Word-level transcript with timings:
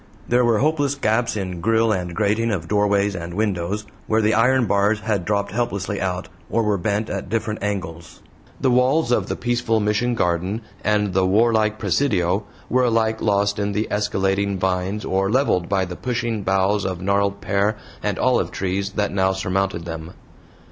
There 0.27 0.43
were 0.43 0.57
hopeless 0.57 0.95
gaps 0.95 1.37
in 1.37 1.61
grille 1.61 1.91
and 1.91 2.15
grating 2.15 2.49
of 2.49 2.67
doorways 2.67 3.15
and 3.15 3.35
windows, 3.35 3.85
where 4.07 4.23
the 4.23 4.33
iron 4.33 4.65
bars 4.65 5.01
had 5.01 5.25
dropped 5.25 5.51
helplessly 5.51 6.01
out, 6.01 6.27
or 6.49 6.63
were 6.63 6.79
bent 6.79 7.07
at 7.07 7.29
different 7.29 7.61
angles. 7.61 8.19
The 8.59 8.71
walls 8.71 9.11
of 9.11 9.27
the 9.27 9.35
peaceful 9.35 9.79
Mission 9.79 10.15
garden 10.15 10.61
and 10.83 11.13
the 11.13 11.27
warlike 11.27 11.77
presidio 11.77 12.45
were 12.67 12.85
alike 12.85 13.21
lost 13.21 13.59
in 13.59 13.73
the 13.73 13.87
escalading 13.91 14.57
vines 14.57 15.05
or 15.05 15.29
leveled 15.29 15.69
by 15.69 15.85
the 15.85 15.95
pushing 15.95 16.41
boughs 16.41 16.83
of 16.83 16.99
gnarled 16.99 17.39
pear 17.39 17.77
and 18.01 18.17
olive 18.17 18.49
trees 18.49 18.93
that 18.93 19.11
now 19.13 19.33
surmounted 19.33 19.85
them. 19.85 20.13